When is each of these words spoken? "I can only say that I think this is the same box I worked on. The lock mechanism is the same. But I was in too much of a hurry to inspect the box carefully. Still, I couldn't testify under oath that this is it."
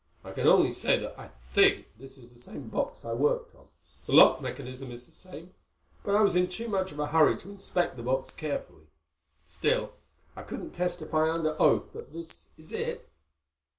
"I 0.23 0.31
can 0.31 0.47
only 0.47 0.71
say 0.71 0.97
that 0.97 1.13
I 1.19 1.29
think 1.53 1.89
this 1.99 2.17
is 2.17 2.33
the 2.33 2.39
same 2.39 2.69
box 2.69 3.05
I 3.05 3.13
worked 3.13 3.53
on. 3.55 3.67
The 4.07 4.13
lock 4.13 4.41
mechanism 4.41 4.91
is 4.91 5.05
the 5.05 5.11
same. 5.11 5.53
But 6.03 6.15
I 6.15 6.23
was 6.23 6.35
in 6.35 6.47
too 6.49 6.67
much 6.67 6.91
of 6.91 6.97
a 6.97 7.05
hurry 7.05 7.37
to 7.37 7.51
inspect 7.51 7.97
the 7.97 8.01
box 8.01 8.33
carefully. 8.33 8.87
Still, 9.45 9.93
I 10.35 10.41
couldn't 10.41 10.71
testify 10.71 11.29
under 11.29 11.55
oath 11.61 11.93
that 11.93 12.13
this 12.13 12.49
is 12.57 12.71
it." 12.71 13.09